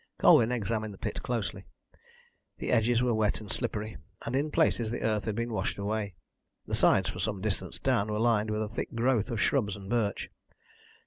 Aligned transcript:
Colwyn 0.17 0.51
examined 0.51 0.91
the 0.91 0.97
pit 0.97 1.21
closely. 1.21 1.63
The 2.57 2.71
edges 2.71 3.03
were 3.03 3.13
wet 3.13 3.39
and 3.39 3.51
slippery, 3.51 3.97
and 4.25 4.35
in 4.35 4.49
places 4.49 4.89
the 4.89 5.01
earth 5.03 5.25
had 5.25 5.35
been 5.35 5.53
washed 5.53 5.77
away. 5.77 6.15
The 6.65 6.73
sides, 6.73 7.11
for 7.11 7.19
some 7.19 7.39
distance 7.39 7.77
down, 7.77 8.11
were 8.11 8.17
lined 8.17 8.49
with 8.49 8.63
a 8.63 8.67
thick 8.67 8.95
growth 8.95 9.29
of 9.29 9.39
shrubs 9.39 9.75
and 9.75 9.91
birch. 9.91 10.31